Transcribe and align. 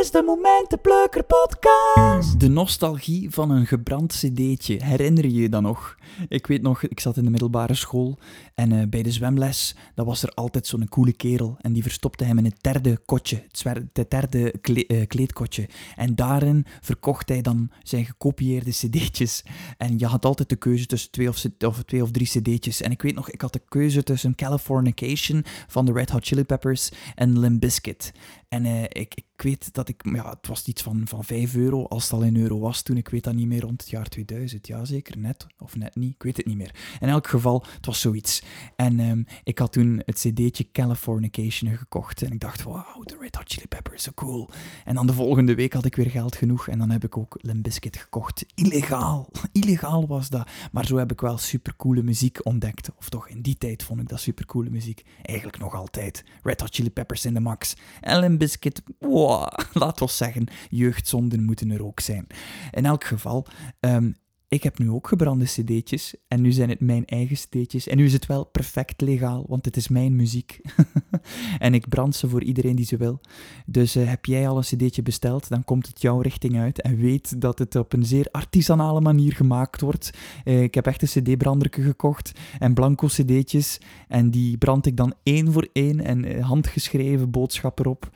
is 0.00 0.10
de 0.10 0.22
Momentenplukker 0.22 1.24
podcast. 1.24 2.40
De 2.40 2.48
nostalgie 2.48 3.30
van 3.30 3.50
een 3.50 3.66
gebrand 3.66 4.12
cd'tje, 4.12 4.84
herinner 4.84 5.24
je 5.24 5.34
je 5.34 5.48
dat 5.48 5.62
nog? 5.62 5.96
Ik 6.28 6.46
weet 6.46 6.62
nog, 6.62 6.82
ik 6.82 7.00
zat 7.00 7.16
in 7.16 7.24
de 7.24 7.30
middelbare 7.30 7.74
school 7.74 8.18
en 8.54 8.72
eh, 8.72 8.88
bij 8.88 9.02
de 9.02 9.10
zwemles, 9.10 9.76
dat 9.94 10.06
was 10.06 10.22
er 10.22 10.28
altijd 10.28 10.66
zo'n 10.66 10.88
coole 10.88 11.12
kerel 11.12 11.56
en 11.60 11.72
die 11.72 11.82
verstopte 11.82 12.24
hem 12.24 12.38
in 12.38 12.44
het 12.44 12.56
derde 12.60 12.98
kotje, 13.04 13.42
het 13.92 14.10
derde 14.10 14.52
eh, 14.52 15.06
kleedkotje. 15.06 15.68
En 15.96 16.14
daarin 16.14 16.66
verkocht 16.80 17.28
hij 17.28 17.42
dan 17.42 17.70
zijn 17.82 18.04
gekopieerde 18.04 18.70
cd'tjes. 18.70 19.44
En 19.78 19.98
je 19.98 20.06
had 20.06 20.24
altijd 20.24 20.48
de 20.48 20.56
keuze 20.56 20.86
tussen 20.86 21.10
twee 21.10 21.28
of, 21.28 21.44
of, 21.58 21.82
twee 21.82 22.02
of 22.02 22.10
drie 22.10 22.26
cd'tjes. 22.26 22.80
En 22.80 22.90
ik 22.90 23.02
weet 23.02 23.14
nog, 23.14 23.30
ik 23.30 23.40
had 23.40 23.52
de 23.52 23.62
keuze 23.68 24.02
tussen 24.02 24.34
Californication 24.34 25.44
van 25.66 25.84
de 25.84 25.92
Red 25.92 26.10
Hot 26.10 26.26
Chili 26.26 26.44
Peppers 26.44 26.90
en 27.14 27.38
Limp 27.38 27.60
Bizkit. 27.60 28.12
En 28.48 28.66
ik, 28.88 29.14
ik 29.14 29.24
weet 29.42 29.74
dat 29.74 29.88
ik, 29.88 30.02
ja, 30.04 30.30
het 30.30 30.46
was 30.46 30.66
iets 30.66 30.82
van, 30.82 31.02
van 31.04 31.24
5 31.24 31.54
euro, 31.54 31.84
als 31.84 32.02
het 32.02 32.12
al 32.12 32.22
in 32.22 32.36
euro 32.36 32.58
was 32.58 32.82
toen, 32.82 32.96
ik 32.96 33.08
weet 33.08 33.24
dat 33.24 33.34
niet 33.34 33.46
meer, 33.46 33.60
rond 33.60 33.80
het 33.80 33.90
jaar 33.90 34.08
2000, 34.08 34.66
ja 34.66 34.84
zeker, 34.84 35.18
net, 35.18 35.46
of 35.58 35.76
net 35.76 35.96
niet, 35.96 36.14
ik 36.14 36.22
weet 36.22 36.36
het 36.36 36.46
niet 36.46 36.56
meer. 36.56 36.74
In 37.00 37.08
elk 37.08 37.26
geval, 37.26 37.64
het 37.74 37.86
was 37.86 38.00
zoiets. 38.00 38.42
En 38.76 39.00
um, 39.00 39.26
ik 39.44 39.58
had 39.58 39.72
toen 39.72 40.02
het 40.06 40.18
cd'tje 40.18 40.70
Californication 40.72 41.76
gekocht 41.76 42.22
en 42.22 42.32
ik 42.32 42.40
dacht, 42.40 42.62
wauw, 42.62 43.02
de 43.02 43.16
Red 43.20 43.34
Hot 43.34 43.52
Chili 43.52 43.66
Peppers, 43.66 44.02
zo 44.02 44.10
cool. 44.14 44.48
En 44.84 44.94
dan 44.94 45.06
de 45.06 45.12
volgende 45.12 45.54
week 45.54 45.72
had 45.72 45.84
ik 45.84 45.96
weer 45.96 46.10
geld 46.10 46.36
genoeg 46.36 46.68
en 46.68 46.78
dan 46.78 46.90
heb 46.90 47.04
ik 47.04 47.16
ook 47.16 47.38
Limp 47.40 47.62
Bizkit 47.62 47.96
gekocht. 47.96 48.46
Illegaal, 48.54 49.30
illegaal 49.52 50.06
was 50.06 50.28
dat. 50.28 50.48
Maar 50.72 50.86
zo 50.86 50.96
heb 50.96 51.12
ik 51.12 51.20
wel 51.20 51.38
supercoole 51.38 52.02
muziek 52.02 52.46
ontdekt, 52.46 52.90
of 52.98 53.08
toch 53.08 53.28
in 53.28 53.42
die 53.42 53.58
tijd 53.58 53.82
vond 53.82 54.00
ik 54.00 54.08
dat 54.08 54.20
supercoole 54.20 54.70
muziek. 54.70 55.02
Eigenlijk 55.22 55.58
nog 55.58 55.74
altijd. 55.74 56.24
Red 56.42 56.60
Hot 56.60 56.74
Chili 56.74 56.90
Peppers 56.90 57.24
in 57.24 57.34
de 57.34 57.40
max. 57.40 57.76
En 58.00 58.18
Limp 58.18 58.38
Bizkit, 58.38 58.82
wow 58.98 59.29
laat 59.72 60.00
ons 60.00 60.16
zeggen, 60.16 60.46
jeugdzonden 60.68 61.44
moeten 61.44 61.70
er 61.70 61.84
ook 61.84 62.00
zijn. 62.00 62.26
In 62.70 62.86
elk 62.86 63.04
geval, 63.04 63.46
um, 63.80 64.16
ik 64.50 64.62
heb 64.62 64.78
nu 64.78 64.90
ook 64.90 65.08
gebrande 65.08 65.44
cd'tjes 65.44 66.14
en 66.28 66.40
nu 66.40 66.52
zijn 66.52 66.68
het 66.68 66.80
mijn 66.80 67.04
eigen 67.04 67.36
cd'tjes. 67.36 67.86
En 67.86 67.96
nu 67.96 68.04
is 68.04 68.12
het 68.12 68.26
wel 68.26 68.44
perfect 68.44 69.00
legaal, 69.00 69.44
want 69.48 69.64
het 69.64 69.76
is 69.76 69.88
mijn 69.88 70.16
muziek. 70.16 70.60
en 71.58 71.74
ik 71.74 71.88
brand 71.88 72.16
ze 72.16 72.28
voor 72.28 72.42
iedereen 72.42 72.76
die 72.76 72.84
ze 72.84 72.96
wil. 72.96 73.20
Dus 73.66 73.96
uh, 73.96 74.08
heb 74.08 74.24
jij 74.24 74.48
al 74.48 74.56
een 74.56 74.62
cd'tje 74.62 75.02
besteld, 75.02 75.48
dan 75.48 75.64
komt 75.64 75.86
het 75.86 76.02
jouw 76.02 76.20
richting 76.20 76.58
uit. 76.58 76.80
En 76.80 76.96
weet 76.96 77.40
dat 77.40 77.58
het 77.58 77.76
op 77.76 77.92
een 77.92 78.04
zeer 78.04 78.28
artisanale 78.30 79.00
manier 79.00 79.32
gemaakt 79.32 79.80
wordt. 79.80 80.10
Uh, 80.44 80.62
ik 80.62 80.74
heb 80.74 80.86
echt 80.86 81.02
een 81.02 81.22
cd-branderke 81.22 81.82
gekocht 81.82 82.32
en 82.58 82.74
blanco 82.74 83.06
cd'tjes. 83.06 83.78
En 84.08 84.30
die 84.30 84.58
brand 84.58 84.86
ik 84.86 84.96
dan 84.96 85.14
één 85.22 85.52
voor 85.52 85.68
één 85.72 86.00
en 86.00 86.24
uh, 86.24 86.44
handgeschreven 86.44 87.30
boodschap 87.30 87.78
erop. 87.78 88.10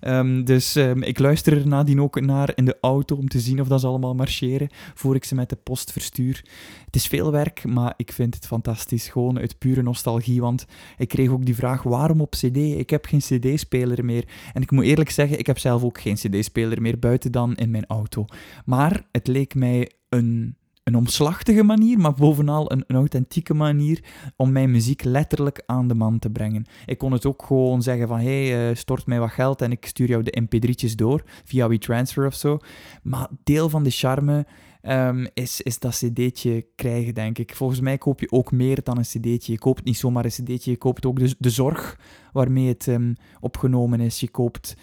Um, 0.00 0.44
dus 0.44 0.74
um, 0.74 1.02
ik 1.02 1.18
luister 1.18 1.58
er 1.58 1.66
nadien 1.66 2.00
ook 2.00 2.20
naar 2.20 2.52
in 2.54 2.64
de 2.64 2.76
auto 2.80 3.16
om 3.16 3.28
te 3.28 3.40
zien 3.40 3.60
of 3.60 3.68
dat 3.68 3.80
ze 3.80 3.86
allemaal 3.86 4.14
marcheren, 4.14 4.68
voor 4.94 5.14
ik 5.14 5.24
ze 5.24 5.34
met 5.34 5.48
de 5.48 5.56
post 5.56 5.92
verstuur. 5.92 6.44
Het 6.84 6.96
is 6.96 7.06
veel 7.06 7.32
werk, 7.32 7.64
maar 7.64 7.94
ik 7.96 8.12
vind 8.12 8.34
het 8.34 8.46
fantastisch, 8.46 9.08
gewoon 9.08 9.38
uit 9.38 9.58
pure 9.58 9.82
nostalgie, 9.82 10.40
want 10.40 10.66
ik 10.98 11.08
kreeg 11.08 11.28
ook 11.28 11.44
die 11.44 11.54
vraag, 11.54 11.82
waarom 11.82 12.20
op 12.20 12.30
cd? 12.30 12.56
Ik 12.56 12.90
heb 12.90 13.04
geen 13.04 13.20
cd-speler 13.20 14.04
meer. 14.04 14.24
En 14.52 14.62
ik 14.62 14.70
moet 14.70 14.84
eerlijk 14.84 15.10
zeggen, 15.10 15.38
ik 15.38 15.46
heb 15.46 15.58
zelf 15.58 15.82
ook 15.82 16.00
geen 16.00 16.14
cd-speler 16.14 16.82
meer, 16.82 16.98
buiten 16.98 17.32
dan 17.32 17.54
in 17.54 17.70
mijn 17.70 17.86
auto. 17.86 18.24
Maar 18.64 19.06
het 19.12 19.26
leek 19.26 19.54
mij 19.54 19.90
een 20.08 20.56
een 20.88 20.96
omslachtige 20.96 21.62
manier, 21.62 21.98
maar 21.98 22.14
bovenal 22.14 22.72
een, 22.72 22.84
een, 22.86 22.96
authentieke 22.96 23.54
manier 23.54 24.04
om 24.36 24.52
mijn 24.52 24.70
muziek 24.70 25.04
letterlijk 25.04 25.62
aan 25.66 25.88
de 25.88 25.94
man 25.94 26.18
te 26.18 26.30
brengen. 26.30 26.66
Ik 26.86 26.98
kon 26.98 27.12
het 27.12 27.26
ook 27.26 27.42
gewoon 27.42 27.82
zeggen 27.82 28.08
van, 28.08 28.18
hey, 28.18 28.70
uh, 28.70 28.76
stort 28.76 29.06
mij 29.06 29.20
wat 29.20 29.30
geld 29.30 29.62
en 29.62 29.70
ik 29.70 29.86
stuur 29.86 30.08
jou 30.08 30.22
de 30.22 30.42
mp3'tjes 30.42 30.94
door, 30.94 31.22
via 31.44 31.68
WeTransfer 31.68 32.26
of 32.26 32.34
zo. 32.34 32.58
Maar 33.02 33.28
deel 33.44 33.68
van 33.68 33.82
de 33.82 33.90
charme 33.90 34.46
um, 34.82 35.26
is, 35.34 35.60
is 35.60 35.78
dat 35.78 35.94
cd'tje 35.94 36.66
krijgen, 36.74 37.14
denk 37.14 37.38
ik. 37.38 37.54
Volgens 37.54 37.80
mij 37.80 37.98
koop 37.98 38.20
je 38.20 38.32
ook 38.32 38.52
meer 38.52 38.82
dan 38.82 38.98
een 38.98 39.02
cd'tje. 39.02 39.52
Je 39.52 39.58
koopt 39.58 39.84
niet 39.84 39.96
zomaar 39.96 40.24
een 40.24 40.30
cd'tje, 40.30 40.70
je 40.70 40.76
koopt 40.76 41.06
ook 41.06 41.18
de, 41.18 41.34
de 41.38 41.50
zorg 41.50 41.98
waarmee 42.32 42.68
het 42.68 42.86
um, 42.86 43.16
opgenomen 43.40 44.00
is. 44.00 44.20
Je 44.20 44.30
koopt 44.30 44.76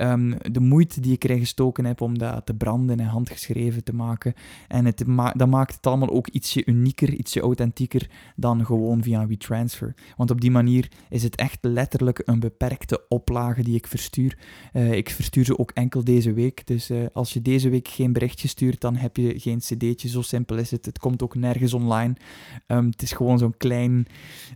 um, 0.00 0.36
de 0.52 0.60
moeite 0.60 1.00
die 1.00 1.12
ik 1.12 1.24
erin 1.24 1.38
gestoken 1.38 1.84
heb 1.84 2.00
om 2.00 2.18
dat 2.18 2.46
te 2.46 2.54
branden 2.54 3.00
en 3.00 3.06
handgeschreven 3.06 3.84
te 3.84 3.94
maken. 3.94 4.34
En 4.68 4.84
het 4.84 5.06
ma 5.06 5.32
dat 5.32 5.48
maakt 5.48 5.74
het 5.74 5.86
allemaal 5.86 6.10
ook 6.10 6.28
ietsje 6.28 6.66
unieker, 6.66 7.14
ietsje 7.14 7.40
authentieker 7.40 8.08
dan 8.36 8.64
gewoon 8.66 9.02
via 9.02 9.26
WeTransfer. 9.26 9.94
Want 10.16 10.30
op 10.30 10.40
die 10.40 10.50
manier 10.50 10.88
is 11.08 11.22
het 11.22 11.36
echt 11.36 11.58
letterlijk 11.60 12.22
een 12.24 12.40
beperkte 12.40 13.04
oplage 13.08 13.62
die 13.62 13.74
ik 13.74 13.86
verstuur. 13.86 14.38
Uh, 14.72 14.92
ik 14.92 15.10
verstuur 15.10 15.44
ze 15.44 15.58
ook 15.58 15.70
enkel 15.70 16.04
deze 16.04 16.32
week. 16.32 16.66
Dus 16.66 16.90
uh, 16.90 17.06
als 17.12 17.32
je 17.32 17.42
deze 17.42 17.68
week 17.68 17.88
geen 17.88 18.12
berichtje 18.12 18.48
stuurt, 18.48 18.80
dan 18.80 18.96
heb 18.96 19.16
je 19.16 19.38
geen 19.38 19.58
cd'tje. 19.58 20.08
Zo 20.08 20.22
simpel 20.22 20.56
is 20.56 20.70
het. 20.70 20.86
Het 20.86 20.98
komt 20.98 21.22
ook 21.22 21.34
nergens 21.34 21.74
online. 21.74 22.14
Um, 22.66 22.86
het 22.86 23.02
is 23.02 23.12
gewoon 23.12 23.38
zo'n 23.38 23.56
klein, 23.56 24.06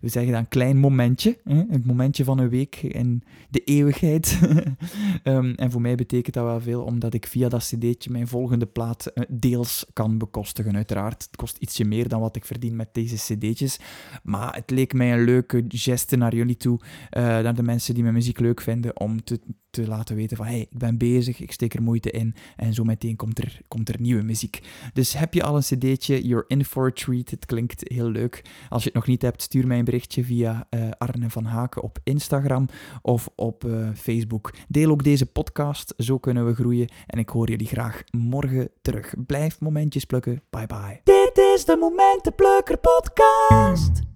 we 0.00 0.08
zeggen 0.08 0.32
dan, 0.32 0.48
klein 0.48 0.76
momentje. 0.76 1.38
Hè? 1.44 1.62
Het 1.68 1.86
momentje 1.86 2.24
van 2.24 2.38
een 2.38 2.48
week 2.48 2.76
in 2.76 3.22
de 3.50 3.60
eeuwigheid. 3.64 4.38
Um, 5.34 5.54
en 5.54 5.70
voor 5.70 5.80
mij 5.80 5.94
betekent 5.94 6.34
dat 6.34 6.44
wel 6.44 6.60
veel, 6.60 6.82
omdat 6.82 7.14
ik 7.14 7.26
via 7.26 7.48
dat 7.48 7.62
cd'tje 7.62 8.10
mijn 8.10 8.28
volgende 8.28 8.66
plaat 8.66 9.10
uh, 9.14 9.24
deels 9.28 9.86
kan 9.92 10.18
bekostigen. 10.18 10.76
Uiteraard, 10.76 11.22
het 11.22 11.36
kost 11.36 11.56
ietsje 11.58 11.84
meer 11.84 12.08
dan 12.08 12.20
wat 12.20 12.36
ik 12.36 12.44
verdien 12.44 12.76
met 12.76 12.88
deze 12.92 13.16
cd'tjes. 13.16 13.78
Maar 14.22 14.54
het 14.54 14.70
leek 14.70 14.92
mij 14.92 15.12
een 15.12 15.24
leuke 15.24 15.64
geste 15.68 16.16
naar 16.16 16.34
jullie 16.34 16.56
toe, 16.56 16.80
uh, 16.80 17.22
naar 17.22 17.54
de 17.54 17.62
mensen 17.62 17.94
die 17.94 18.02
mijn 18.02 18.14
muziek 18.14 18.38
leuk 18.38 18.60
vinden, 18.60 19.00
om 19.00 19.24
te, 19.24 19.40
te 19.74 19.88
laten 19.88 20.16
weten 20.16 20.36
van, 20.36 20.46
hey, 20.46 20.60
ik 20.60 20.78
ben 20.78 20.98
bezig, 20.98 21.40
ik 21.40 21.52
steek 21.52 21.74
er 21.74 21.82
moeite 21.82 22.10
in, 22.10 22.34
en 22.56 22.74
zo 22.74 22.84
meteen 22.84 23.16
komt 23.16 23.38
er, 23.38 23.60
komt 23.68 23.88
er 23.88 24.00
nieuwe 24.00 24.22
muziek. 24.22 24.60
Dus 24.92 25.12
heb 25.12 25.34
je 25.34 25.42
al 25.42 25.56
een 25.56 25.62
cd'tje, 25.62 26.26
you're 26.26 26.44
in 26.46 26.64
for 26.64 26.86
a 26.86 26.90
treat, 26.90 27.30
het 27.30 27.46
klinkt 27.46 27.88
heel 27.88 28.08
leuk. 28.08 28.42
Als 28.68 28.82
je 28.82 28.88
het 28.88 28.98
nog 28.98 29.06
niet 29.06 29.22
hebt, 29.22 29.42
stuur 29.42 29.66
mij 29.66 29.78
een 29.78 29.84
berichtje 29.84 30.24
via 30.24 30.66
uh, 30.70 30.90
Arne 30.98 31.30
van 31.30 31.44
Haken 31.44 31.82
op 31.82 31.98
Instagram 32.04 32.68
of 33.02 33.28
op 33.36 33.66
Facebook. 33.94 34.52
Deel 34.68 34.90
ook 34.90 35.04
deze 35.04 35.26
podcast. 35.26 35.94
Zo 35.96 36.18
kunnen 36.18 36.46
we 36.46 36.54
groeien. 36.54 36.88
En 37.06 37.18
ik 37.18 37.28
hoor 37.28 37.50
jullie 37.50 37.66
graag 37.66 38.02
morgen 38.10 38.70
terug. 38.82 39.14
Blijf 39.26 39.60
momentjes 39.60 40.04
plukken. 40.04 40.42
Bye 40.50 40.66
bye. 40.66 41.00
Dit 41.04 41.38
is 41.54 41.64
de 41.64 41.76
Momentenplukker 41.76 42.78
podcast. 42.78 44.13